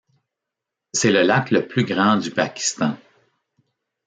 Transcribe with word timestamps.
C'est 0.93 1.11
le 1.11 1.21
lac 1.21 1.51
le 1.51 1.67
plus 1.67 1.83
grand 1.83 2.15
du 2.17 2.31
Pakistan. 2.31 2.97